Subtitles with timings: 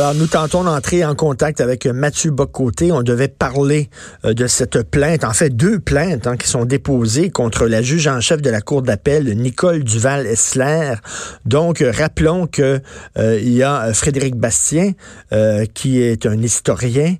[0.00, 2.90] Alors, nous tentons d'entrer en contact avec Mathieu Bocoté.
[2.90, 3.90] On devait parler
[4.24, 8.08] euh, de cette plainte, en fait deux plaintes hein, qui sont déposées contre la juge
[8.08, 10.94] en chef de la Cour d'appel, Nicole Duval-Essler.
[11.44, 12.80] Donc, euh, rappelons que
[13.18, 14.92] euh, il y a Frédéric Bastien,
[15.74, 17.16] qui est un historien,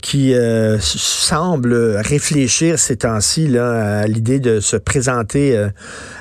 [0.00, 0.34] qui
[0.78, 5.68] semble réfléchir ces temps-ci à l'idée de se présenter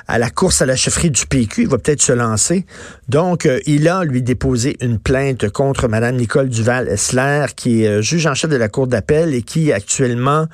[0.07, 1.63] à la course à la chefferie du PQ.
[1.63, 2.65] Il va peut-être se lancer.
[3.09, 8.01] Donc, il a, lui, déposé une plainte contre contre Mme Nicole Duval-Essler, qui est euh,
[8.03, 10.45] juge en chef de la Cour d'appel et qui actuellement,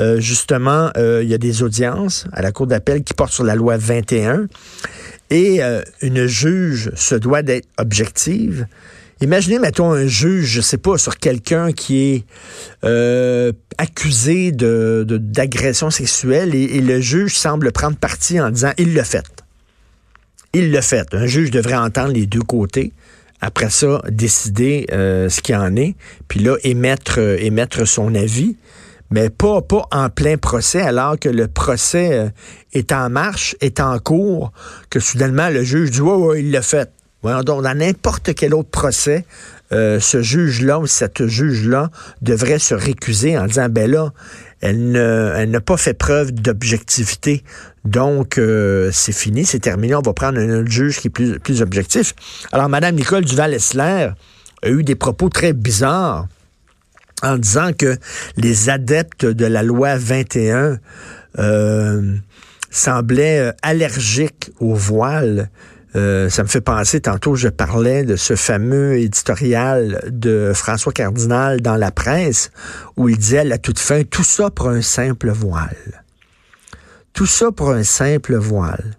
[0.00, 3.44] euh, justement, euh, il y a des audiences à la Cour d'appel qui portent sur
[3.44, 4.48] la loi 21.
[5.30, 5.60] Et
[6.02, 8.66] une juge se doit d'être objective.
[9.22, 12.02] Imaginez, mettons, un juge, je sais pas, sur quelqu'un qui
[12.82, 18.92] est accusé de, d'agression sexuelle et, et, le juge semble prendre parti en disant il
[18.92, 19.24] le fait.
[20.52, 21.06] Il le fait.
[21.14, 22.92] Un juge devrait entendre les deux côtés
[23.42, 25.96] après ça, décider euh, ce qu'il en est,
[26.28, 28.56] puis là, émettre, euh, émettre son avis,
[29.10, 32.28] mais pas, pas en plein procès, alors que le procès euh,
[32.72, 34.52] est en marche, est en cours,
[34.90, 36.88] que soudainement le juge dit Ouais, ouais, il l'a fait.
[37.24, 39.26] donc, dans n'importe quel autre procès,
[39.70, 44.12] ce juge-là ou cette juge-là devrait se récuser en disant ben là,
[44.62, 47.42] elle n'a pas fait preuve d'objectivité.
[47.84, 49.94] Donc, euh, c'est fini, c'est terminé.
[49.94, 52.14] On va prendre un autre juge qui est plus, objectif.
[52.52, 54.10] Alors, Mme Nicole Duval-Essler
[54.62, 56.28] a eu des propos très bizarres
[57.22, 57.96] en disant que
[58.36, 60.78] les adeptes de la loi 21
[61.38, 62.16] euh,
[62.70, 65.50] semblaient euh, allergiques au voile
[65.94, 71.60] euh, ça me fait penser, tantôt je parlais de ce fameux éditorial de François Cardinal
[71.60, 72.50] dans la presse,
[72.96, 76.04] où il disait à la toute fin, tout ça pour un simple voile.
[77.12, 78.96] Tout ça pour un simple voile.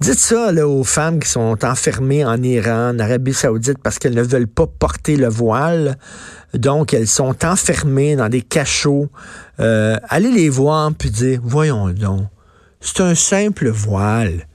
[0.00, 4.22] Dites ça aux femmes qui sont enfermées en Iran, en Arabie saoudite, parce qu'elles ne
[4.22, 5.96] veulent pas porter le voile.
[6.52, 9.08] Donc, elles sont enfermées dans des cachots.
[9.60, 12.26] Euh, allez les voir puis dire, voyons donc,
[12.80, 14.46] c'est un simple voile.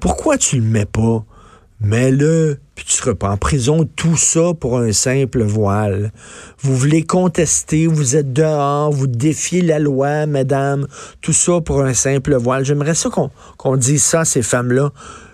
[0.00, 1.24] Pourquoi tu le mets pas?
[1.80, 3.86] Mets-le, puis tu seras pas en prison.
[3.96, 6.10] Tout ça pour un simple voile.
[6.58, 10.86] Vous voulez contester, vous êtes dehors, vous défiez la loi, mesdames.
[11.20, 12.64] Tout ça pour un simple voile.
[12.64, 13.10] J'aimerais ça
[13.58, 14.90] qu'on dise ça à ces femmes-là.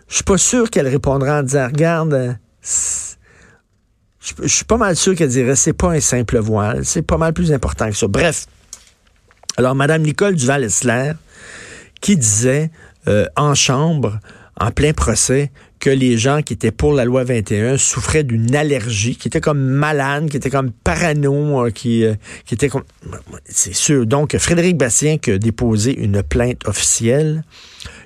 [0.08, 2.36] Je suis pas sûr qu'elles répondraient en disant, regarde,
[4.42, 6.84] je suis pas mal sûr qu'elles diraient, c'est pas un simple voile.
[6.84, 8.08] C'est pas mal plus important que ça.
[8.08, 8.46] Bref.
[9.56, 11.12] Alors, Madame Nicole Duval-Essler,
[12.00, 12.70] qui disait
[13.06, 14.18] euh, en chambre,
[14.60, 19.16] en plein procès que les gens qui étaient pour la loi 21 souffraient d'une allergie,
[19.16, 22.14] qui étaient comme malades, qui étaient comme parano, euh, qui, euh,
[22.46, 22.84] qui étaient comme...
[23.44, 24.06] C'est sûr.
[24.06, 27.42] Donc, Frédéric Bastien qui a déposé une plainte officielle.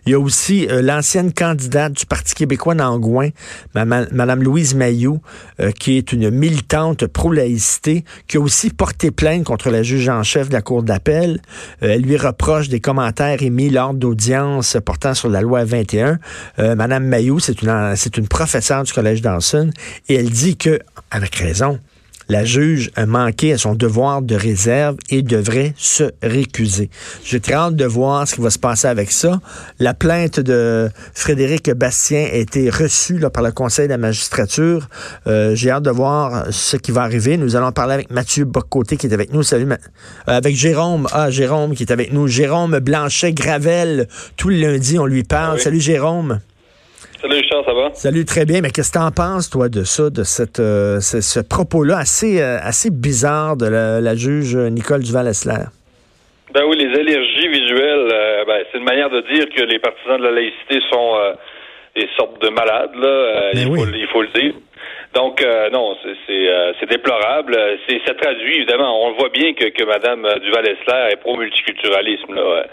[0.06, 3.30] Il y a aussi euh, l'ancienne candidate du Parti québécois d'Angouin,
[3.74, 5.20] Mme Louise Mayou,
[5.58, 10.22] euh, qui est une militante pro-laïcité, qui a aussi porté plainte contre la juge en
[10.22, 11.40] chef de la Cour d'appel.
[11.82, 16.20] Euh, elle lui reproche des commentaires émis lors d'audience portant sur la loi 21.
[16.58, 19.70] Mme Mayou, c'est une, c'est une professeure du Collège d'Anson,
[20.08, 20.78] et elle dit que,
[21.10, 21.80] avec raison,
[22.28, 26.90] la juge a manqué à son devoir de réserve et devrait se récuser.
[27.24, 29.40] J'ai très hâte de voir ce qui va se passer avec ça.
[29.78, 34.88] La plainte de Frédéric Bastien a été reçue par le Conseil de la magistrature.
[35.26, 37.36] Euh, j'ai hâte de voir ce qui va arriver.
[37.36, 39.42] Nous allons parler avec Mathieu Bocoté qui est avec nous.
[39.42, 39.76] Salut, euh,
[40.26, 41.06] avec Jérôme.
[41.12, 42.26] Ah, Jérôme qui est avec nous.
[42.26, 44.08] Jérôme Blanchet-Gravel.
[44.36, 45.60] Tout le lundi, on lui parle.
[45.60, 46.40] Salut, Jérôme.
[47.20, 47.90] Salut Charles, ça va?
[47.94, 48.60] Salut, très bien.
[48.60, 52.40] Mais qu'est-ce que tu en penses, toi, de ça, de cette, euh, ce, propos-là assez,
[52.40, 55.64] euh, assez bizarre de la, juge Nicole Duval-Essler?
[56.52, 60.18] Ben oui, les allergies visuelles, euh, ben, c'est une manière de dire que les partisans
[60.18, 61.16] de la laïcité sont
[61.94, 63.50] des sortes de malades, là.
[63.54, 64.54] Ben faut, il, faut, le dire.
[65.16, 65.96] Donc, non,
[66.26, 67.56] c'est déplorable.
[67.88, 72.34] C'est ça traduit, évidemment, on voit bien que, que Mme Duval-Essler est pro-multiculturalisme.
[72.34, 72.66] Là.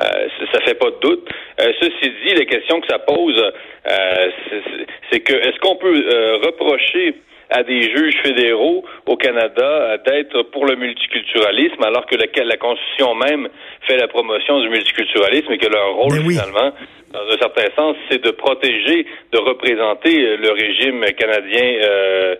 [0.00, 1.28] Euh, ça fait pas de doute.
[1.60, 4.30] Euh, ceci dit, la question que ça pose, euh,
[5.10, 6.04] c'est que est-ce qu'on peut
[6.44, 7.14] reprocher
[7.50, 13.14] à des juges fédéraux au Canada d'être pour le multiculturalisme, alors que la, la Constitution
[13.14, 13.48] même
[13.82, 16.72] fait la promotion du multiculturalisme et que leur rôle, finalement,
[17.12, 22.34] dans un certain sens, c'est de protéger, de représenter le régime canadien euh,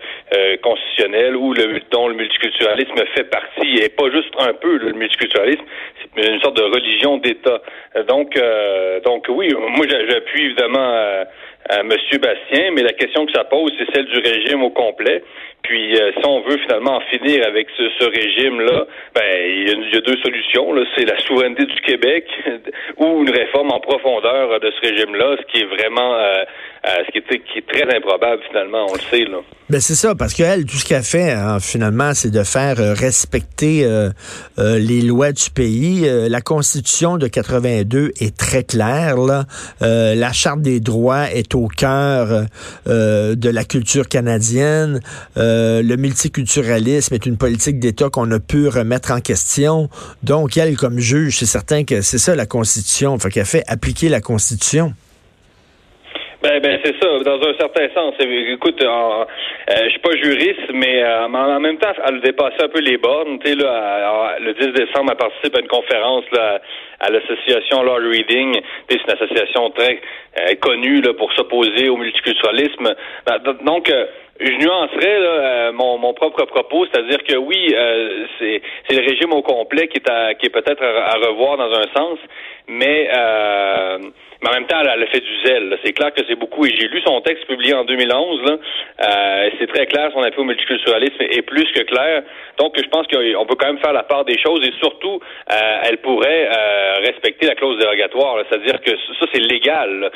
[0.63, 5.65] constitutionnel où le, dont le multiculturalisme fait partie, et pas juste un peu le multiculturalisme,
[6.17, 7.63] une sorte de religion d'État.
[8.09, 11.25] Donc, euh, donc oui, moi j'appuie évidemment
[11.69, 11.89] à, M.
[11.89, 15.23] Bastien, mais la question que ça pose, c'est celle du régime au complet.
[15.63, 18.87] Puis si on veut finalement en finir avec ce, régime-là,
[19.17, 20.73] ben il y, a deux solutions.
[20.97, 22.25] C'est la souveraineté du Québec
[22.99, 26.15] ou une réforme en profondeur de ce régime-là, ce qui est vraiment
[26.87, 29.27] ce qui est, qui est très improbable finalement, on le sait.
[29.69, 32.95] Ben c'est ça, parce qu'elle, tout ce qu'elle fait, hein, finalement, c'est de faire euh,
[32.95, 34.11] respecter euh,
[34.59, 36.07] euh, les lois du pays.
[36.07, 39.17] la Constitution de 82 est très claire.
[39.81, 42.47] La Charte des droits est au cœur
[42.87, 45.01] de la culture canadienne.
[45.37, 49.89] le multiculturalisme est une politique d'État qu'on a pu remettre en question.
[50.23, 53.19] Donc, elle, comme juge, c'est certain que c'est ça la Constitution.
[53.19, 54.95] Fait qu'elle fait appliquer la Constitution.
[56.47, 58.15] Ben, ben c'est ça, dans un certain sens.
[58.21, 59.25] Écoute, euh,
[59.69, 62.99] je suis pas juriste, mais euh, en même temps, elle a dépassé un peu les
[62.99, 63.41] bornes.
[63.45, 66.25] Le 10 décembre, elle participe à une conférence
[67.01, 68.61] à l'association Law Reading.
[68.89, 70.01] C'est une association très
[70.39, 72.95] euh, connue pour s'opposer au multiculturalisme.
[73.27, 73.93] Ben, donc,
[74.41, 77.75] je nuancerais là, mon, mon, propre propos, c'est-à-dire que oui,
[78.39, 78.61] c'est
[78.91, 82.19] le régime au complet qui est, qui est peut-être à, revoir dans un sens,
[82.69, 83.09] mais
[84.43, 85.79] mais en même temps, elle, a fait du zèle.
[85.85, 86.67] C'est clair que c'est beaucoup.
[86.67, 88.43] Et j'ai lu son texte publié en 2011.
[88.43, 88.57] Là.
[89.01, 90.11] Euh, c'est très clair.
[90.13, 92.23] Son appui au multiculturalisme est plus que clair.
[92.59, 94.67] Donc, je pense qu'on peut quand même faire la part des choses.
[94.67, 98.45] Et surtout, euh, elle pourrait euh, respecter la clause dérogatoire.
[98.49, 100.11] C'est-à-dire que ça, c'est légal.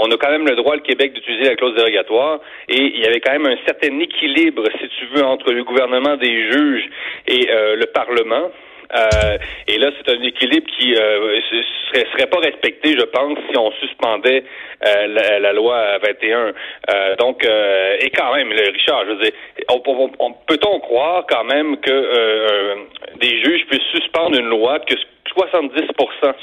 [0.00, 2.40] on a quand même le droit, le Québec, d'utiliser la clause dérogatoire.
[2.68, 6.16] Et il y avait quand même un certain équilibre, si tu veux, entre le gouvernement
[6.16, 6.88] des juges
[7.26, 8.50] et le Parlement.
[8.92, 11.40] Euh, et là, c'est un équilibre qui euh,
[11.92, 14.44] serait, pas respecté, je pense, si on suspendait
[14.86, 16.52] euh, la, loi 21.
[16.92, 19.32] Euh, donc, euh, et quand même, Richard, je veux dire,
[19.68, 22.76] on, peut-on croire quand même que
[23.20, 24.94] des juges puissent suspendre une loi que
[25.36, 25.94] 70%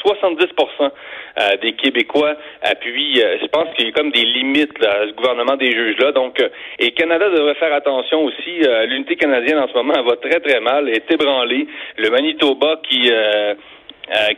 [0.06, 0.92] 70%
[1.40, 3.22] euh, des Québécois appuient.
[3.22, 6.12] Euh, je pense qu'il y a comme des limites là, à ce gouvernement des juges-là.
[6.12, 6.50] Donc, euh,
[6.80, 8.62] et Canada devrait faire attention aussi.
[8.88, 11.68] L'unité canadienne en ce moment elle va très très mal, elle est ébranlée.
[11.98, 13.10] Le Manitoba qui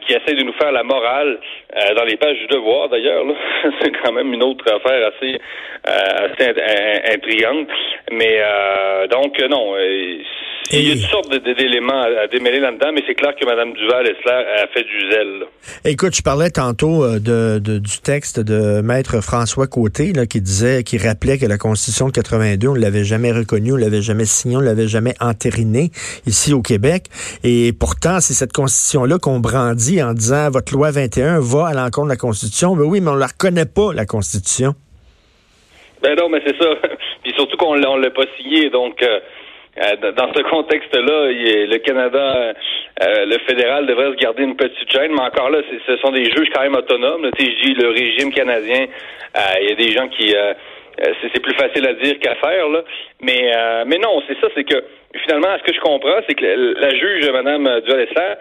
[0.06, 1.40] qui essaie de nous faire la morale
[1.96, 3.24] dans les pages du devoir d'ailleurs.
[3.82, 5.40] C'est quand même une autre affaire assez,
[5.84, 6.54] assez
[7.14, 7.70] intrigante.
[8.12, 8.42] Mais
[9.10, 9.76] donc non,
[10.72, 14.32] il y a toutes sortes d'éléments à, démêler là-dedans, mais c'est clair que Mme Duval-Essler
[14.32, 15.44] a fait du zèle.
[15.86, 20.84] Écoute, je parlais tantôt euh, de, du texte de Maître François Côté là, qui disait,
[20.84, 24.02] qui rappelait que la Constitution de 82, on ne l'avait jamais reconnue, on ne l'avait
[24.02, 25.92] jamais signée, on ne l'avait jamais entérinée
[26.26, 27.06] ici au Québec.
[27.44, 32.10] Et pourtant, c'est cette Constitution-là qu'on en disant votre loi 21 va à l'encontre de
[32.10, 32.76] la Constitution.
[32.76, 34.74] Mais oui, mais on ne la reconnaît pas, la Constitution.
[36.02, 36.70] Ben non, mais c'est ça.
[37.24, 39.02] Puis surtout qu'on ne l'a pas signée, donc...
[39.02, 39.20] Euh,
[39.76, 42.54] euh, dans ce contexte-là, le Canada,
[43.02, 46.26] euh, le fédéral devrait se garder une petite chaîne, mais encore là, ce sont des
[46.26, 47.28] juges quand même autonomes.
[47.36, 48.86] Tu sais, je dis le régime canadien,
[49.62, 50.36] il y a des gens qui
[50.98, 52.84] c'est plus facile à dire qu'à faire, là.
[53.22, 53.52] Mais
[53.86, 54.84] mais non, c'est ça, c'est que
[55.26, 58.36] finalement, ce que je comprends, c'est que la, juge, Mme Dualesser,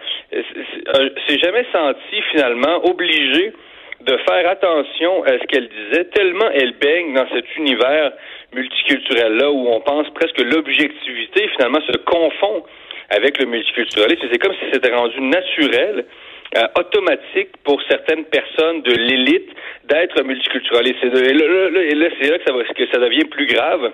[1.27, 3.53] s'est jamais sentie finalement obligée
[4.01, 8.11] de faire attention à ce qu'elle disait, tellement elle baigne dans cet univers
[8.53, 12.63] multiculturel-là où on pense presque que l'objectivité, finalement, se confond
[13.09, 14.27] avec le multiculturalisme.
[14.31, 16.05] C'est comme si c'était rendu naturel,
[16.55, 19.49] euh, automatique pour certaines personnes de l'élite
[19.85, 21.03] d'être multiculturaliste.
[21.03, 23.91] Et là, c'est là que ça, va, que ça devient plus grave.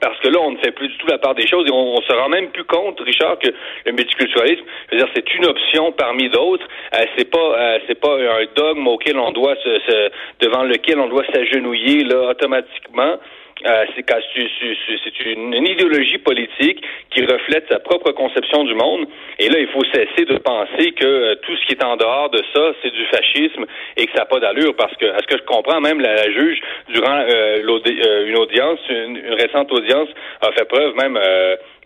[0.00, 2.00] Parce que là, on ne fait plus du tout la part des choses et on,
[2.00, 3.48] se rend même plus compte, Richard, que
[3.86, 6.66] le multiculturalisme, je veux dire, c'est une option parmi d'autres.
[6.94, 10.10] Euh, c'est pas, euh, c'est pas un dogme auquel on doit se,
[10.40, 13.18] devant lequel on doit s'agenouiller là automatiquement.
[13.66, 19.06] Euh, c'est une, idéologie politique qui reflète sa propre conception du monde.
[19.38, 22.30] Et là, il faut cesser de penser que euh, tout ce qui est en dehors
[22.30, 23.64] de ça, c'est du fascisme
[23.96, 24.74] et que ça n'a pas d'allure.
[24.76, 29.34] Parce que, à ce que je comprends, même la, juge, durant euh, une audience, une,
[29.34, 30.08] récente audience,
[30.40, 31.18] a fait preuve même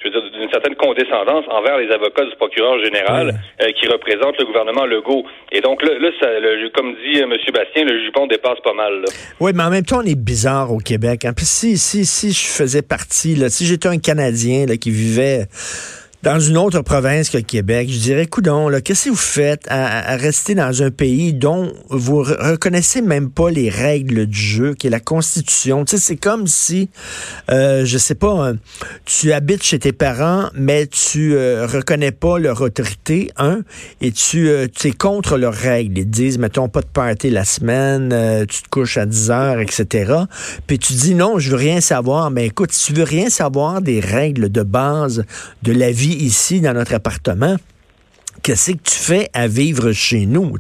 [0.01, 4.39] je veux dire, d'une certaine condescendance envers les avocats du procureur général euh, qui représentent
[4.39, 5.25] le gouvernement Legault.
[5.51, 6.29] Et donc là, là ça,
[6.75, 7.37] comme dit euh, M.
[7.53, 9.05] Bastien, le jupon dépasse pas mal.
[9.41, 11.25] Oui, mais en même temps, on est bizarre au Québec.
[11.25, 11.33] Hein.
[11.37, 15.47] Puis si, si, si je faisais partie, là, si j'étais un Canadien là, qui vivait
[16.25, 20.57] dans une autre province que Québec, je dirais, coudon, qu'est-ce que vous faites à, rester
[20.57, 24.99] dans un pays dont vous reconnaissez même pas les règles du jeu, qui est la
[24.99, 25.85] Constitution?
[25.85, 26.91] Tu sais, c'est comme si,
[27.51, 28.57] euh, je sais pas, hein,
[29.05, 33.61] tu habites chez tes parents, mais tu euh, reconnais pas leur autorité, un,
[34.01, 35.99] et tu, euh, tu es contre leurs règles.
[35.99, 39.61] Ils disent, mettons, pas de party la semaine, euh, tu te couches à 10 heures,
[39.61, 40.15] etc.
[40.67, 42.33] Puis tu dis, non, je veux rien savoir.
[42.33, 45.25] Mais écoute, si tu veux rien savoir des règles de base
[45.63, 47.57] de la vie ici dans notre appartement
[48.43, 50.53] qu'est-ce que tu fais à vivre chez nous?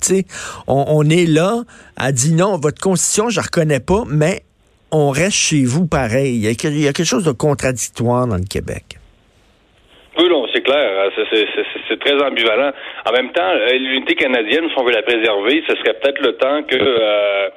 [0.66, 1.62] On, on, est là,
[1.96, 4.42] à dire non, votre constitution, je ne reconnais pas, mais
[4.92, 6.36] on reste chez vous pareil.
[6.36, 8.98] Il y, a, quelque chose de contradictoire dans le Québec.
[10.18, 11.10] Oui, non, c'est clair.
[11.88, 12.72] C'est très ambivalent.
[13.06, 16.32] En même temps, euh, l'unité canadienne, si on veut la préserver, ce serait peut-être le
[16.36, 17.48] temps que euh,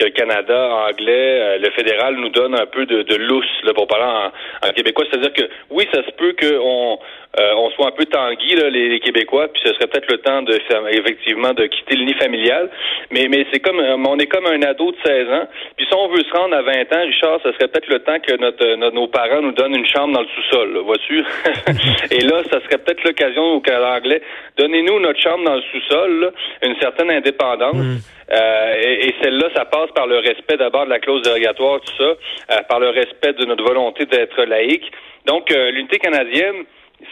[0.00, 3.74] que le Canada anglais, euh, le fédéral nous donne un peu de, de lousse là,
[3.74, 4.30] pour parler
[4.62, 5.04] en, québécois.
[5.10, 6.98] C'est-à-dire que oui, ça se peut qu'on
[7.38, 10.42] euh, on soit un peu tanguy, là, les, Québécois, puis ce serait peut-être le temps
[10.42, 10.58] de
[10.90, 12.68] effectivement de quitter le nid familial.
[13.10, 15.48] Mais, mais c'est comme on est comme un ado de 16 ans.
[15.76, 18.18] Puis si on veut se rendre à 20 ans, Richard, ce serait peut-être le temps
[18.20, 21.24] que notre, nos parents nous donnent une chambre dans le sous-sol, vois-tu?
[22.10, 24.22] Et là, ça serait peut-être l'occasion au Canada anglais.
[24.58, 26.32] Donnez-nous notre chambre dans le sous-sol,
[26.62, 27.76] une certaine indépendance.
[27.76, 27.98] Mm.
[28.32, 32.04] Euh, et, celle-là, ça passe par le respect d'abord de la clause dérogatoire, tout ça,
[32.04, 34.90] euh, par le respect de notre volonté d'être laïque.
[35.26, 36.64] Donc, euh, l'unité canadienne,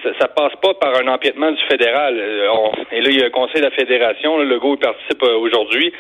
[0.03, 2.17] ça, ça, passe pas par un empiètement du fédéral.
[2.93, 5.93] et là, il y a un conseil de la fédération, le GO participe aujourd'hui.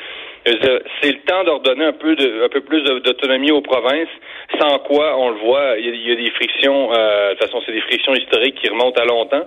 [0.44, 4.08] C'est le temps d'ordonner un peu de, un peu plus d'autonomie aux provinces,
[4.58, 7.42] sans quoi, on le voit, il y a, il y a des frictions, de toute
[7.42, 9.46] façon, c'est des frictions historiques qui remontent à longtemps.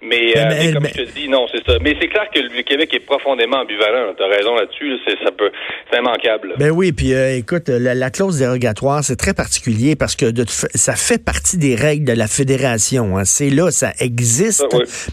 [0.00, 1.78] Mais, euh, comme je te dis, non, c'est ça.
[1.82, 4.14] Mais c'est clair que le Québec est profondément ambivalent.
[4.16, 4.96] Tu as raison là-dessus.
[5.24, 5.50] ça peut,
[5.90, 6.54] c'est immanquable.
[6.58, 10.94] Ben oui, puis euh, écoute, la, clause dérogatoire, c'est très particulier parce que de, ça
[10.94, 13.18] fait partie des règles de la fédération.
[13.18, 13.24] Hein.
[13.24, 14.64] C'est là, ça existe.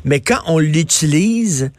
[0.04, 1.72] Mais quand on l'utilise,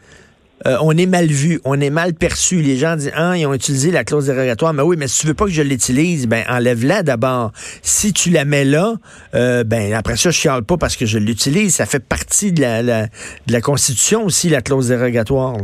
[0.65, 2.57] euh, on est mal vu, on est mal perçu.
[2.57, 4.73] Les gens disent, ah, ils ont utilisé la clause dérogatoire.
[4.73, 7.51] Mais oui, mais si tu veux pas que je l'utilise, ben enlève-la d'abord.
[7.53, 8.93] Si tu la mets là,
[9.35, 11.75] euh, ben après ça, je chiale pas parce que je l'utilise.
[11.75, 15.57] Ça fait partie de la, de la Constitution aussi, la clause dérogatoire.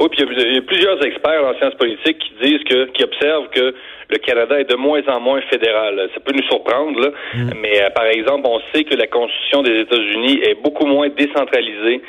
[0.00, 3.50] Oui, puis il y, a plusieurs experts en sciences politiques qui disent que, qui observent
[3.50, 3.74] que
[4.08, 6.08] le Canada est de moins en moins fédéral.
[6.14, 7.50] Ça peut nous surprendre, là, mm.
[7.60, 12.00] mais euh, par exemple, on sait que la Constitution des États-Unis est beaucoup moins décentralisée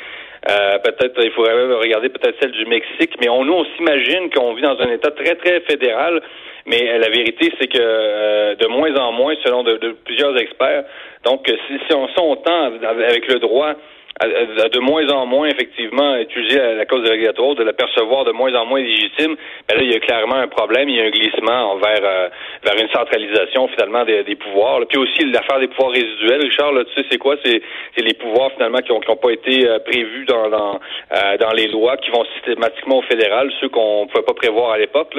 [0.50, 4.54] euh, peut-être il faudrait regarder peut-être celle du Mexique, mais on nous on s'imagine qu'on
[4.54, 6.20] vit dans un État très très fédéral,
[6.66, 10.84] mais la vérité c'est que euh, de moins en moins, selon de, plusieurs experts.
[11.24, 13.74] Donc si, si on, si on tend avec le droit
[14.24, 18.66] de moins en moins effectivement utiliser la, cause dérogatoire, de la percevoir de moins en
[18.66, 19.36] moins légitime,
[19.68, 22.28] ben là, il y a clairement un problème, il y a un glissement vers euh,
[22.62, 24.80] vers une centralisation finalement des, pouvoirs.
[24.88, 27.36] Puis aussi l'affaire des pouvoirs résiduels, Richard, là, tu sais c'est quoi?
[27.44, 27.62] C'est
[27.96, 30.80] les pouvoirs finalement qui n'ont qui ont pas été euh, prévus dans dans,
[31.12, 34.78] euh, dans les lois, qui vont systématiquement au fédéral, ceux qu'on pouvait pas prévoir à
[34.78, 35.14] l'époque.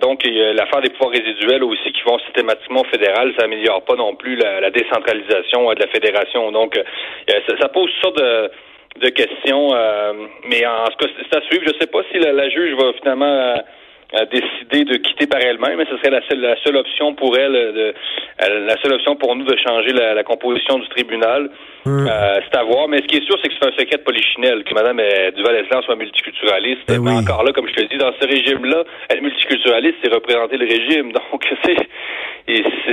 [0.00, 4.14] donc l'affaire des pouvoirs résiduels aussi qui vont systématiquement au fédéral, ça améliore pas non
[4.14, 6.52] plus la, décentralisation de la fédération.
[6.52, 6.78] Donc
[7.28, 8.50] ça, ça pose sortes de,
[9.00, 9.74] de questions.
[9.74, 10.12] Euh,
[10.48, 11.64] mais en tout cas, c'est à suivre.
[11.66, 13.56] Je ne sais pas si la, juge va finalement
[14.14, 17.36] euh, décider de quitter par elle-même, mais ce serait la seule, la seule option pour
[17.36, 17.94] elle, de,
[18.38, 21.50] la seule option pour nous de changer la, composition du tribunal.
[21.84, 22.06] Hum.
[22.06, 22.88] Euh, c'est à voir.
[22.88, 25.00] Mais ce qui est sûr, c'est que c'est un secret de polichinelle, que Mme
[25.36, 26.82] Duval-Eslan soit multiculturaliste.
[26.88, 30.66] Eh encore là, comme je te dis, dans ce régime-là, être multiculturaliste, c'est représenter le
[30.66, 31.12] régime.
[31.32, 31.76] Donc, c'est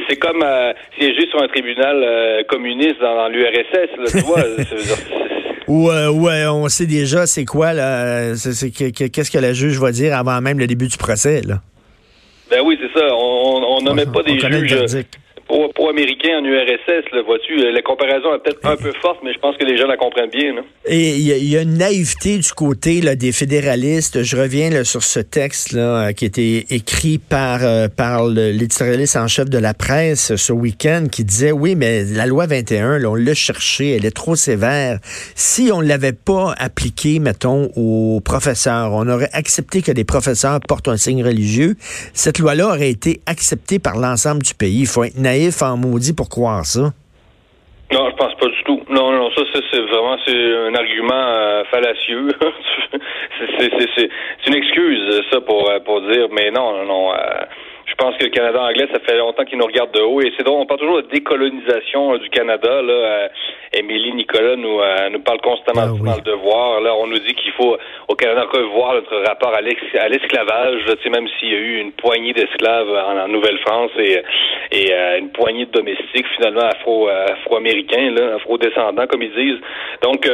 [0.07, 0.43] c'est comme
[0.97, 4.43] siéger sur un tribunal communiste dans, l'URSS, tu vois.
[5.67, 8.33] Ouais, ouais, on sait déjà c'est quoi, là.
[8.33, 11.61] Qu'est-ce que la juge va dire avant même le début du procès, là.
[12.49, 13.05] Ben oui, c'est ça.
[13.15, 15.05] On n'en pas des juges
[15.75, 19.33] pour, américain en URSS, le vois-tu, euh, la comparaison est peut-être un peu forte, mais
[19.33, 20.55] je pense que les gens la comprennent bien.
[20.85, 24.23] Et il y, a une naïveté du côté là, des fédéralistes.
[24.23, 28.27] Je reviens là, sur ce texte là, euh, qui a été écrit par, euh, par
[28.27, 32.99] l'éditorialiste en chef de la presse ce week-end qui disait oui, mais la loi 21,
[32.99, 34.99] là, on l'a cherchée, elle est trop sévère.
[35.35, 40.59] Si on ne l'avait pas appliquée, mettons, aux professeurs, on aurait accepté que les professeurs
[40.61, 41.75] portent un signe religieux,
[42.13, 44.81] cette loi-là aurait été acceptée par l'ensemble du pays.
[44.81, 46.91] Il faut être naïf en maudit pour croire ça?
[47.91, 48.81] Non, je pense pas du tout.
[48.89, 52.29] Non, non, ça, c'est vraiment c'est un argument euh, fallacieux.
[53.59, 54.09] c'est
[54.47, 57.11] une excuse, ça, pour, euh, pour dire, mais non, non.
[57.11, 57.17] Euh,
[57.91, 60.21] je pense que le Canada anglais, ça fait longtemps qu'il nous regarde de haut.
[60.21, 62.81] Et c'est drôle, on parle toujours de décolonisation du Canada.
[62.81, 63.29] Là,
[63.73, 64.79] Émilie Nicolas nous,
[65.11, 66.79] nous parle constamment ah dans le devoir.
[66.79, 70.85] Là, on nous dit qu'il faut au Canada revoir notre rapport à l'esclavage.
[71.11, 74.21] Même s'il y a eu une poignée d'esclaves en, Nouvelle-France et,
[74.71, 79.61] et une poignée de domestiques finalement afro, afro-américains, afro-descendants, comme ils disent.
[80.01, 80.25] Donc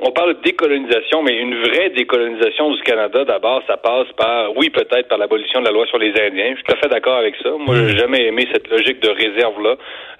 [0.00, 4.70] on parle de décolonisation, mais une vraie décolonisation du Canada, d'abord, ça passe par, oui,
[4.70, 6.50] peut-être par l'abolition de la loi sur les Indiens.
[6.50, 7.50] Je suis tout à fait d'accord avec ça.
[7.58, 9.74] Moi, j'ai jamais aimé cette logique de réserve-là,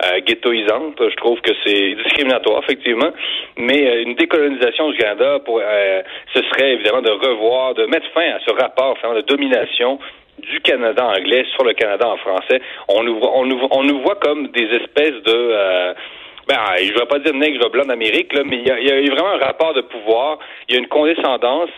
[0.05, 0.97] euh, ghettoisante.
[0.99, 3.11] Je trouve que c'est discriminatoire, effectivement.
[3.57, 6.03] Mais euh, une décolonisation du Canada, pour, euh,
[6.35, 10.01] ce serait évidemment de revoir, de mettre fin à ce rapport de domination
[10.39, 12.61] du Canada anglais sur le Canada en français.
[12.89, 15.95] On nous, on nous, on nous voit comme des espèces de
[16.49, 19.11] ben, je vais pas dire nègre blanc d'Amérique, là, mais il y, a, il y
[19.11, 20.39] a vraiment un rapport de pouvoir,
[20.69, 21.71] il y a une condescendance.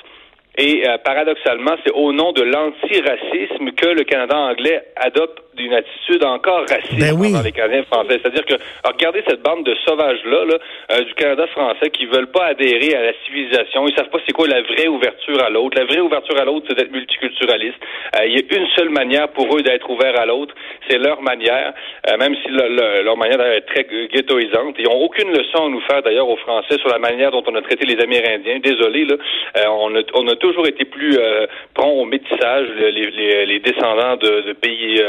[0.58, 6.24] Et euh, paradoxalement, c'est au nom de l'antiracisme que le Canada anglais adopte une attitude
[6.24, 8.20] encore raciste ben envers les Canadiens français.
[8.22, 8.54] C'est-à-dire que,
[8.84, 10.58] regardez cette bande de sauvages-là, là,
[10.92, 13.86] euh, du Canada français, qui veulent pas adhérer à la civilisation.
[13.86, 15.76] Ils savent pas c'est quoi la vraie ouverture à l'autre.
[15.78, 17.78] La vraie ouverture à l'autre, c'est d'être multiculturaliste.
[18.16, 20.54] Euh, il y a une seule manière pour eux d'être ouverts à l'autre.
[20.88, 21.72] C'est leur manière,
[22.08, 24.76] euh, même si leur manière est très ghettoisante.
[24.78, 27.54] Ils ont aucune leçon à nous faire, d'ailleurs, aux Français sur la manière dont on
[27.54, 28.58] a traité les Amérindiens.
[28.60, 29.16] Désolé, là.
[29.70, 31.18] on, a, on a toujours été plus
[31.74, 35.02] prompt au métissage, les, les, descendants de, de pays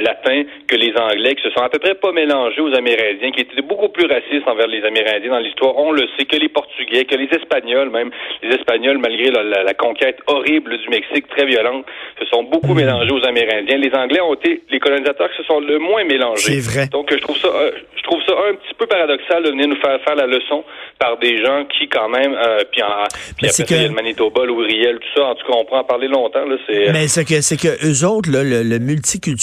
[0.00, 3.40] latins, que les Anglais, qui se sont à peu près pas mélangés aux Amérindiens, qui
[3.40, 5.76] étaient beaucoup plus racistes envers les Amérindiens dans l'histoire.
[5.76, 8.10] On le sait, que les Portugais, que les Espagnols, même
[8.42, 11.84] les Espagnols, malgré la, conquête horrible du Mexique, très violente,
[12.18, 12.76] se sont beaucoup mmh.
[12.76, 13.76] mélangés aux Amérindiens.
[13.76, 16.60] Les Anglais ont été les colonisateurs qui se sont le moins mélangés.
[16.60, 16.86] C'est vrai.
[16.88, 19.80] Donc, je trouve ça, euh, je trouve ça un petit peu paradoxal de venir nous
[19.80, 20.64] faire faire la leçon
[20.98, 23.04] par des gens qui, quand même, euh, puis, en,
[23.36, 23.74] puis après que...
[23.74, 25.24] il y a le Manitoba, tout ça.
[25.24, 26.44] En tout cas, on pourra en parler longtemps.
[26.44, 26.92] Là, c'est...
[26.92, 28.78] Mais c'est que, c'est que eux autres, là, le,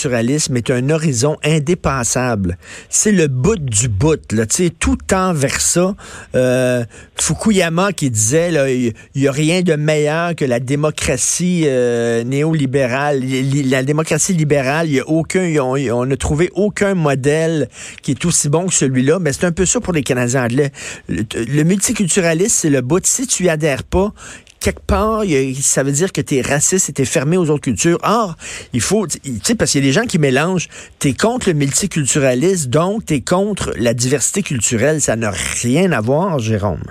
[0.06, 2.58] est un horizon indépassable.
[2.90, 4.20] C'est le bout du bout.
[4.32, 4.46] Là,
[4.80, 5.96] tout tend vers ça.
[6.36, 6.84] Euh,
[7.16, 13.24] Fukuyama qui disait il n'y a rien de meilleur que la démocratie euh, néolibérale.
[13.66, 17.70] La démocratie libérale, y a aucun, on n'a trouvé aucun modèle
[18.02, 19.20] qui est aussi bon que celui-là.
[19.20, 20.72] Mais c'est un peu ça pour les Canadiens anglais.
[21.08, 23.06] Le, multiculturalisme, c'est le bout.
[23.06, 24.14] Si tu y adhères pas,
[24.62, 25.24] quelque part,
[25.60, 27.98] ça veut dire que tu es raciste et tu es fermé aux autres cultures.
[28.04, 28.36] Or,
[28.74, 31.50] il faut, tu sais, parce qu'il y a des gens qui mélangent, tu es contre
[31.50, 35.02] le multiculturalisme, donc tu es contre la diversité culturelle.
[35.02, 36.84] Ça n'a rien à voir, Jérôme.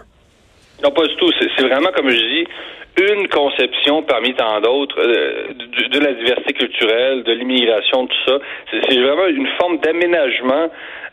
[0.83, 1.31] Non, pas du tout.
[1.39, 2.47] C'est vraiment, comme je dis,
[3.01, 5.49] une conception parmi tant d'autres euh,
[5.91, 8.39] de, la diversité culturelle, de l'immigration, tout ça.
[8.71, 10.71] C'est vraiment une forme d'aménagement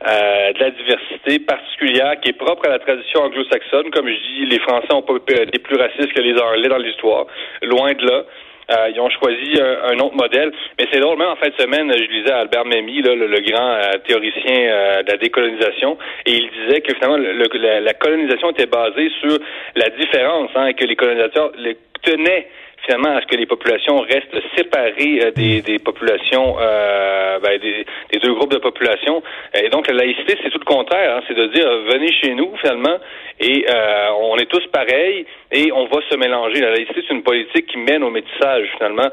[0.07, 3.89] euh, de la diversité particulière qui est propre à la tradition anglo-saxonne.
[3.91, 7.25] Comme je dis, les Français ont pas été plus racistes que les Anglais dans l'histoire.
[7.61, 8.23] Loin de là.
[8.69, 10.51] Euh, ils ont choisi un, autre modèle.
[10.77, 13.71] Mais c'est drôle, même en fin de semaine, je lisais Albert Memmi, là, le, grand
[13.71, 19.09] euh, théoricien euh, de la décolonisation, et il disait que finalement la, colonisation était basée
[19.21, 19.39] sur
[19.75, 22.47] la différence, hein, que les colonisateurs les tenaient
[22.85, 27.85] finalement à ce que les populations restent séparées euh, des, des, populations, euh, ben, des,
[28.11, 29.21] des, deux groupes de population.
[29.53, 31.17] Et donc la laïcité, c'est tout le contraire.
[31.17, 32.97] Hein, c'est de dire venez chez nous finalement
[33.39, 36.61] et euh, on est tous pareils et on va se mélanger.
[36.61, 39.09] La laïcité, c'est une politique qui mène au métissage finalement,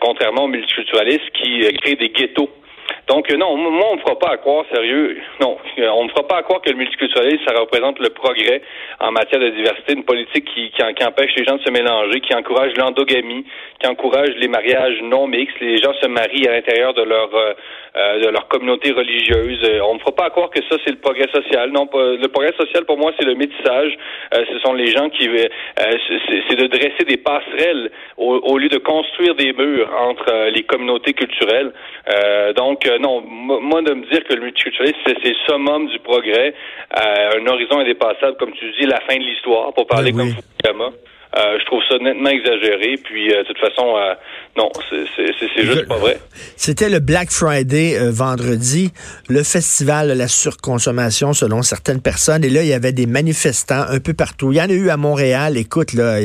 [0.00, 2.50] contrairement au multiculturalisme qui crée des ghettos.
[3.08, 6.38] Donc, non, moi, on ne fera pas à croire, sérieux, non, on ne fera pas
[6.38, 8.62] à croire que le multiculturalisme, ça représente le progrès
[9.00, 12.34] en matière de diversité, une politique qui, qui, empêche les gens de se mélanger, qui
[12.34, 13.44] encourage l'endogamie,
[13.80, 17.54] qui encourage les mariages non mixtes, les gens se marient à l'intérieur de leur euh,
[17.96, 19.58] euh, de leur communauté religieuse.
[19.64, 21.70] Euh, on ne fera pas à croire que ça, c'est le progrès social.
[21.70, 23.96] Non, le progrès social, pour moi, c'est le métissage.
[24.32, 25.30] ce sont les gens qui...
[25.76, 31.72] c'est de dresser des passerelles au, lieu de construire des murs entre les communautés culturelles.
[32.54, 36.54] donc, non, moi, de me dire que le multiculturalisme, c'est le summum du progrès,
[36.90, 40.90] un horizon indépassable, comme tu dis, la fin de l'histoire, pour parler ben comme Fukuyama.
[41.34, 42.98] Euh, je trouve ça nettement exagéré.
[43.02, 44.14] Puis, euh, de toute façon, euh,
[44.56, 46.18] non, c'est juste pas vrai.
[46.56, 48.90] C'était le Black Friday vendredi,
[49.28, 52.42] le festival de la surconsommation selon certaines personnes.
[52.44, 54.52] Et là, il y avait des manifestants un peu partout.
[54.52, 55.58] Il y en a eu à Montréal.
[55.58, 56.18] Écoute, là,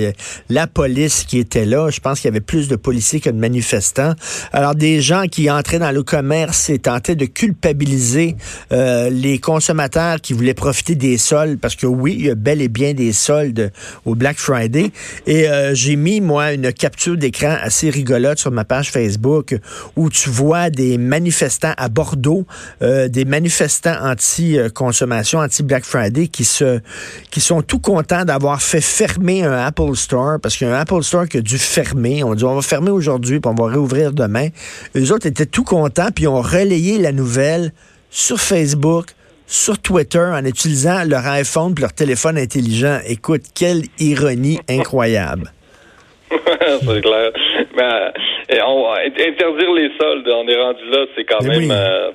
[0.50, 3.38] la police qui était là, je pense qu'il y avait plus de policiers que de
[3.38, 4.14] manifestants.
[4.54, 8.36] Alors, des gens qui entraient dans le commerce et tentaient de culpabiliser
[8.72, 12.70] les consommateurs qui voulaient profiter des soldes, parce que oui, il y a bel et
[12.70, 13.72] bien des soldes
[14.06, 14.90] au Black Friday.
[15.25, 19.56] Et euh, j'ai mis, moi, une capture d'écran assez rigolote sur ma page Facebook
[19.95, 22.45] où tu vois des manifestants à Bordeaux,
[22.82, 29.95] euh, des manifestants anti-consommation, anti-Black Friday qui sont tout contents d'avoir fait fermer un Apple
[29.95, 32.23] Store parce qu'il Apple Store qui a dû fermer.
[32.23, 34.49] On dit on va fermer aujourd'hui puis on va réouvrir demain.
[34.95, 37.73] Eux autres étaient tout contents puis ont relayé la nouvelle
[38.10, 39.08] sur Facebook,
[39.52, 43.00] sur Twitter en utilisant leur iPhone et leur téléphone intelligent.
[43.06, 45.52] Écoute, quelle ironie incroyable.
[46.32, 47.32] c'est clair.
[47.76, 51.70] Mais, euh, interdire les soldes, on est rendu là, c'est quand même.
[51.70, 52.12] Euh,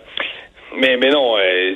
[0.78, 1.74] mais, mais non, euh,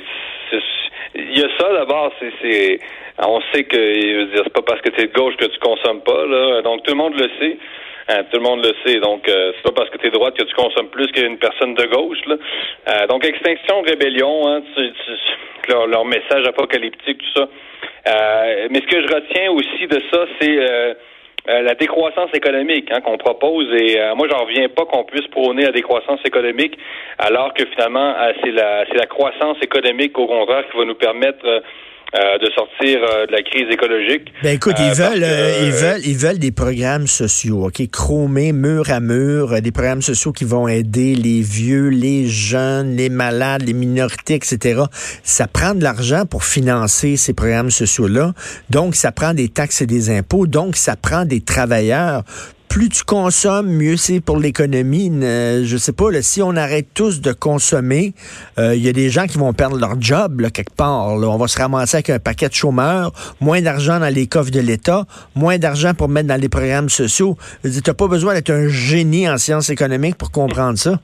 [1.13, 2.79] il y a ça d'abord, c'est.
[3.19, 6.25] On sait que c'est pas parce que tu es de gauche que tu consommes pas,
[6.25, 6.63] là.
[6.63, 7.57] Donc tout le monde le sait.
[8.07, 8.99] Hein, tout le monde le sait.
[8.99, 11.73] Donc, euh, c'est pas parce que tu es droite que tu consommes plus qu'une personne
[11.75, 12.19] de gauche.
[12.25, 12.35] Là.
[12.89, 14.61] Euh, donc, extinction, rébellion, hein,
[15.67, 17.47] leur, message apocalyptique, tout ça.
[18.07, 20.95] Euh, mais ce que je retiens aussi de ça, c'est
[21.47, 23.67] la décroissance économique hein, qu'on propose.
[23.73, 26.77] Et moi, j'en reviens pas qu'on puisse prôner la décroissance économique,
[27.17, 31.63] alors que finalement, c'est la, c'est la croissance économique, au contraire, qui va nous permettre
[32.13, 34.33] euh, de sortir euh, de la crise écologique.
[34.43, 35.25] Ben écoute, ils veulent,
[35.63, 40.31] ils veulent, ils veulent des programmes sociaux, ok, chromés mur à mur, des programmes sociaux
[40.31, 44.81] qui vont aider les vieux, les jeunes, les malades, les minorités, etc.
[45.23, 48.33] Ça prend de l'argent pour financer ces programmes sociaux-là,
[48.69, 52.23] donc ça prend des taxes et des impôts, donc ça prend des travailleurs
[52.71, 55.11] plus tu consommes, mieux c'est pour l'économie.
[55.21, 58.13] Je sais pas, là, si on arrête tous de consommer,
[58.57, 61.07] euh, il y a des gens qui vont perdre leur job là, quelque part.
[61.07, 64.61] On va se ramasser avec un paquet de chômeurs, moins d'argent dans les coffres de
[64.61, 65.05] l'État,
[65.35, 67.37] moins d'argent pour mettre dans les programmes sociaux.
[67.61, 70.97] Tu n'as pas besoin d'être un génie en sciences économiques pour comprendre ça.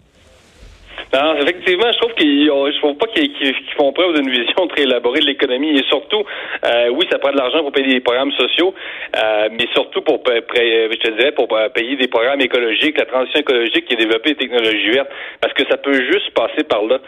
[1.13, 3.31] Non, effectivement, je trouve qu'ils, je trouve pas qu'ils,
[3.77, 6.23] font preuve d'une vision très élaborée de l'économie et surtout,
[6.65, 8.73] euh, oui, ça prend de l'argent pour payer des programmes sociaux,
[9.15, 13.85] euh, mais surtout pour, je te dirais, pour payer des programmes écologiques, la transition écologique
[13.85, 16.99] qui est développée des technologies vertes, parce que ça peut juste passer par là.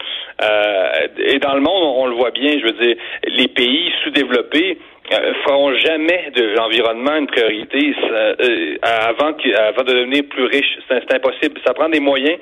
[0.42, 4.78] Euh, et dans le monde, on le voit bien, je veux dire, les pays sous-développés
[5.12, 10.78] euh, feront jamais de l'environnement une priorité euh, avant, avant de devenir plus riche.
[10.88, 11.60] C'est impossible.
[11.66, 12.38] Ça prend des moyens.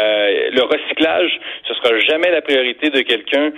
[0.00, 3.50] Euh, le recyclage, ce sera jamais la priorité de quelqu'un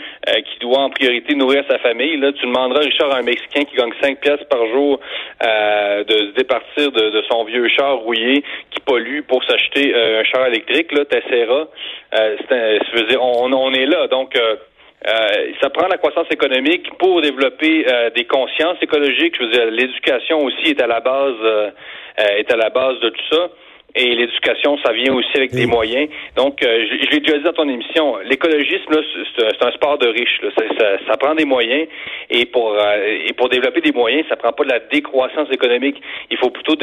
[0.46, 2.16] qui doit en priorité nourrir sa famille.
[2.16, 4.98] Là, tu demanderas, Richard, à un Mexicain qui gagne 5 pièces par jour
[5.40, 10.92] de se départir de, son vieux char rouillé qui pollue pour s'acheter un char électrique.
[10.92, 11.66] Là, t'essaieras.
[12.12, 14.07] je veux dire, on, on est là.
[14.09, 14.37] Donc,
[15.07, 19.35] euh, ça prend la croissance économique pour développer euh, des consciences écologiques.
[19.38, 21.71] Je veux dire, l'éducation aussi est à la base euh,
[22.38, 23.51] est à la base de tout ça.
[23.97, 26.09] Et l'éducation, ça vient aussi avec des moyens.
[26.35, 28.93] Donc, je, l'ai déjà dit dans ton émission, l'écologisme,
[29.37, 30.40] c'est un, sport de riches.
[31.07, 31.87] Ça, prend des moyens.
[32.29, 36.03] Et pour et pour développer des moyens, ça prend pas de la décroissance économique.
[36.33, 36.75] Il faut plutôt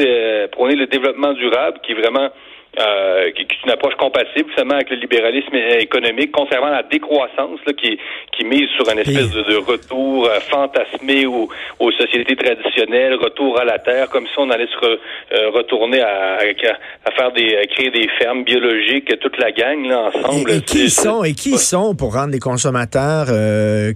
[0.52, 2.30] prôner le développement durable, qui est vraiment
[2.78, 7.72] euh, qui, est une approche compatible seulement avec le libéralisme économique, concernant la décroissance là,
[7.74, 7.98] qui,
[8.36, 13.64] qui mise sur une espèce de, retour euh, fantasmé aux, aux, sociétés traditionnelles, retour à
[13.64, 17.90] la terre, comme si on allait se euh, retourner à, à, faire des à créer
[17.90, 20.50] des fermes biologiques, toute la gang là, ensemble.
[20.50, 23.92] Et, qui sont et qui sont pour rendre les consommateurs euh,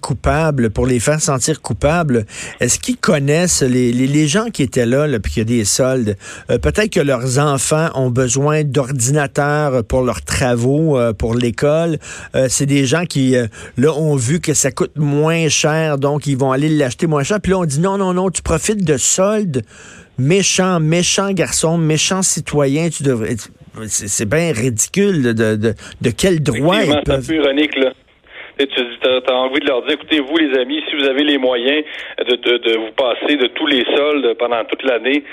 [0.00, 2.26] coupables, pour les faire sentir coupables?
[2.60, 5.58] Est-ce qu'ils connaissent les, les, les, gens qui étaient là, là puis qu'il y a
[5.58, 6.16] des soldes?
[6.50, 11.98] Euh, Peut-être que leurs enfants ont besoin d'ordinateurs pour leurs travaux, euh, pour l'école.
[12.34, 13.46] Euh, c'est des gens qui, euh,
[13.76, 17.38] là, ont vu que ça coûte moins cher, donc ils vont aller l'acheter moins cher.
[17.42, 19.62] Puis là, on dit non, non, non, tu profites de soldes.
[20.18, 23.36] Méchant, méchant garçon, méchant citoyen, tu devrais.
[23.86, 27.22] C'est bien ridicule de, de, de, quel droit ils peuvent.
[27.22, 27.92] C'est ironique, là
[28.66, 31.84] tu as, envie de leur dire, écoutez, vous les amis, si vous avez les moyens
[32.18, 35.24] de, de, de vous passer de tous les soldes pendant toute l'année,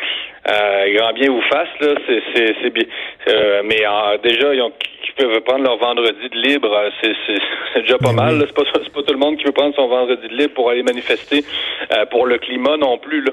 [0.50, 2.86] euh, grand bien vous fasse, là, c'est bien.
[3.28, 3.84] Euh, mais
[4.24, 4.72] déjà, ils, ont,
[5.18, 8.44] peuvent prendre leur vendredi de libre, euh, c'est déjà pas ben mal.
[8.48, 10.84] C'est pas, pas tout le monde qui veut prendre son vendredi de libre pour aller
[10.84, 11.44] manifester
[11.92, 13.22] euh, pour le climat non plus.
[13.22, 13.32] Là.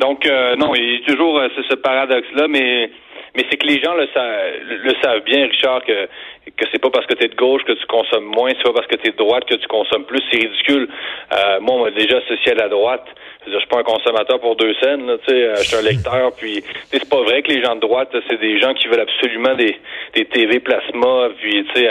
[0.00, 0.26] Donc,
[0.58, 2.90] non, il y a toujours ce paradoxe-là, mais
[3.36, 4.06] mais c'est que les gens le,
[4.76, 6.08] le savent bien, Richard, que
[6.56, 8.72] que c'est pas parce que tu es de gauche que tu consommes moins, c'est pas
[8.72, 10.88] parce que tu es de droite que tu consommes plus, c'est ridicule.
[11.32, 13.06] Euh, moi, on m'a déjà associé à la droite.
[13.46, 16.32] Je suis pas un consommateur pour deux scènes, tu sais, euh, je suis un lecteur,
[16.36, 19.54] puis c'est pas vrai que les gens de droite, c'est des gens qui veulent absolument
[19.54, 19.76] des,
[20.14, 21.88] des TV plasma, puis tu sais...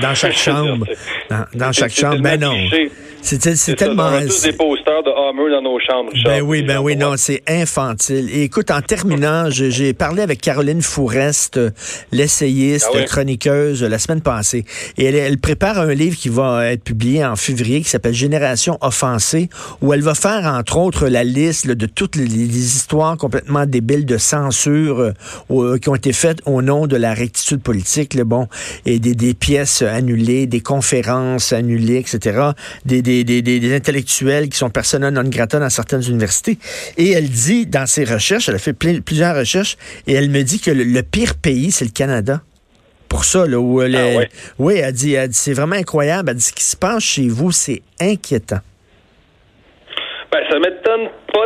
[0.00, 0.86] dans chaque chambre.
[1.28, 2.54] Dans, dans chaque chambre, ben non.
[3.24, 4.04] C'est tellement...
[4.04, 6.12] On a tous des posters de Hummer dans nos chambres.
[6.24, 8.28] Ben oui, ben oui, non, c'est infantile.
[8.30, 11.58] Et écoute, en terminant, j'ai parlé avec Caroline Fourest,
[12.12, 14.66] l'essayiste, ah chroniqueuse, la semaine passée.
[14.98, 18.76] Et elle, elle, prépare un livre qui va être publié en février qui s'appelle Génération
[18.82, 19.48] offensée,
[19.80, 24.18] où elle va faire, entre autres, la liste de toutes les, histoires complètement débiles de
[24.18, 25.12] censure
[25.50, 28.48] euh, qui ont été faites au nom de la rectitude politique, le bon,
[28.84, 32.50] et des, des pièces annulées, des conférences annulées, etc.,
[32.84, 36.58] des, des des, intellectuels qui sont persona non grata dans certaines universités.
[36.96, 40.58] Et elle dit, dans ses recherches, elle a fait plusieurs recherches, et elle me dit
[40.58, 42.42] que le, pire pays, c'est le Canada
[43.08, 44.24] pour ça, là, où elle ah
[44.58, 46.30] Oui, elle dit, c'est vraiment incroyable.
[46.30, 48.60] Elle dit, ce qui se passe chez vous, c'est inquiétant.
[50.32, 50.73] Ben, ça m'étonne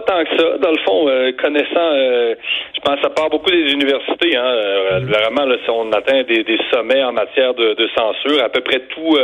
[0.01, 0.59] pas tant que ça.
[0.59, 2.35] Dans le fond, euh, connaissant, euh,
[2.75, 4.37] je pense ça part beaucoup des universités.
[4.37, 5.05] Hein, euh, mm-hmm.
[5.07, 8.43] Vraiment, là, on atteint des, sommets en matière de, de, censure.
[8.43, 9.17] À peu près tout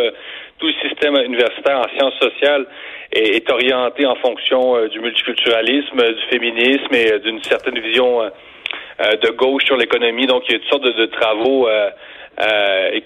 [0.58, 2.64] tout le système universitaire en sciences sociales
[3.12, 8.22] est, orienté en fonction du multiculturalisme, du féminisme et d'une certaine vision
[9.00, 10.26] de gauche sur l'économie.
[10.26, 11.68] Donc, il y a toutes sortes de, travaux.
[11.68, 13.02] et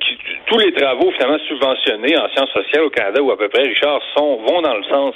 [0.46, 4.02] tous les travaux finalement subventionnés en sciences sociales au Canada ou à peu près, Richard,
[4.14, 5.14] sont vont dans le sens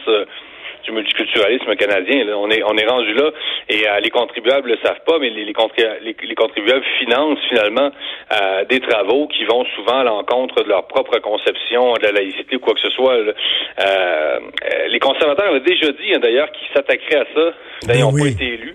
[0.84, 2.26] du multiculturalisme canadien.
[2.36, 3.30] On est on est rendu là
[3.68, 7.90] et euh, les contribuables le savent pas, mais les, les, contribuables financent finalement
[8.32, 12.56] euh, des travaux qui vont souvent à l'encontre de leur propre conception de la laïcité
[12.56, 13.14] ou quoi que ce soit.
[13.14, 14.40] Euh,
[14.88, 17.54] les conservateurs conservateur avait déjà dit, hein, d'ailleurs, qu'il s'attaquerait à ça.
[17.82, 18.74] D'ailleurs, ils n'ont pas été élus.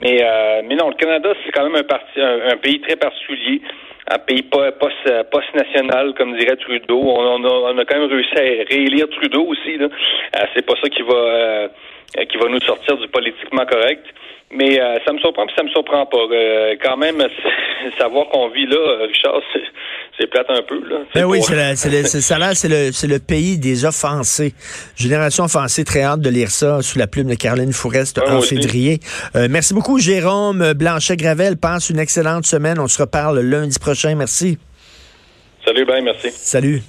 [0.00, 3.60] Mais, euh, mais non, le Canada, c'est quand même un, parti, un, pays très particulier,
[4.08, 7.00] un pays post-national, comme dirait Trudeau.
[7.00, 9.76] On, a, on, a, quand même réussi à réélire Trudeau aussi.
[9.80, 9.88] Euh,
[10.54, 11.68] c'est pas ça qui va euh,
[12.14, 14.04] qui va nous sortir du politiquement correct.
[14.50, 16.16] Mais euh, ça me surprend, puis ça me surprend pas.
[16.16, 17.22] Euh, quand même,
[17.98, 19.42] savoir qu'on vit là, Richard,
[20.18, 20.80] c'est plate un peu.
[20.88, 21.00] Là.
[21.14, 24.54] Ben oui, c'est ça là, c'est le, le pays des offensés.
[24.96, 29.00] Génération offensée, très hâte de lire ça sous la plume de Caroline Fourest en février.
[29.36, 31.56] Euh, merci beaucoup, Jérôme Blanchet-Gravel.
[31.58, 32.78] Passe une excellente semaine.
[32.78, 34.14] On se reparle lundi prochain.
[34.14, 34.58] Merci.
[35.64, 36.30] Salut, ben, merci.
[36.30, 36.82] Salut.